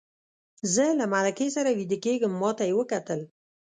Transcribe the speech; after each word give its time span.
زه 0.73 0.85
له 0.99 1.05
ملکې 1.13 1.47
سره 1.55 1.69
ویده 1.77 1.97
کېږم، 2.05 2.33
ما 2.41 2.49
ته 2.57 2.63
یې 2.69 2.73
وکتل. 2.79 3.21